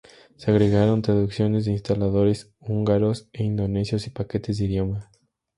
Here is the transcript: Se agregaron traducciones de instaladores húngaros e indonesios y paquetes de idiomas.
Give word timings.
Se 0.35 0.49
agregaron 0.49 1.03
traducciones 1.03 1.65
de 1.65 1.73
instaladores 1.73 2.51
húngaros 2.59 3.29
e 3.33 3.43
indonesios 3.43 4.07
y 4.07 4.09
paquetes 4.09 4.57
de 4.57 4.65
idiomas. 4.65 5.05